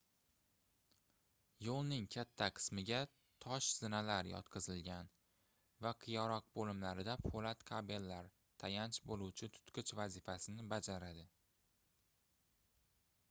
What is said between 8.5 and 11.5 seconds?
tayanch boʻluvchi tutqich vazifasini bajaradi